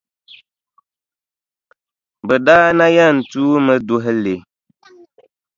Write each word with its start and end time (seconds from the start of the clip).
Bɛ 2.27 2.35
daa 2.45 2.67
na 2.77 2.85
yɛn 2.95 3.17
tuumi 3.29 3.73
duhi 3.87 4.13
li. 4.23 4.35